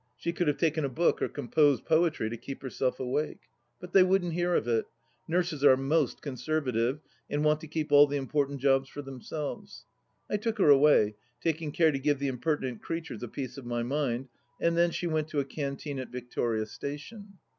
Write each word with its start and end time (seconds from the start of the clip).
She 0.17 0.33
could 0.33 0.47
have 0.47 0.57
taken 0.57 0.83
a 0.83 0.89
book 0.89 1.21
oi 1.21 1.27
composed 1.27 1.85
poetry 1.85 2.27
to 2.31 2.35
keep 2.35 2.63
herself 2.63 2.99
awake. 2.99 3.41
But 3.79 3.93
they 3.93 4.01
wouldn't 4.01 4.33
hear 4.33 4.55
of 4.55 4.67
it. 4.67 4.85
Nurses 5.27 5.63
are 5.63 5.77
most 5.77 6.23
conservative, 6.23 7.01
and 7.29 7.43
want 7.43 7.61
to 7.61 7.67
keep 7.67 7.91
all 7.91 8.07
the 8.07 8.17
important 8.17 8.61
jobs 8.61 8.89
for 8.89 9.03
themselves. 9.03 9.85
I 10.27 10.37
took 10.37 10.57
her 10.57 10.69
away, 10.69 11.17
taking 11.39 11.71
care 11.71 11.91
to 11.91 11.99
give 11.99 12.17
the 12.17 12.29
impertinent 12.29 12.81
creatures 12.81 13.21
a 13.21 13.27
piece 13.27 13.59
of 13.59 13.65
my 13.67 13.83
mind, 13.83 14.29
and 14.59 14.75
then 14.75 14.89
she 14.89 15.05
went 15.05 15.27
to 15.27 15.39
a 15.39 15.45
canteen 15.45 15.99
at 15.99 16.09
Victoria 16.09 16.65
Station. 16.65 17.37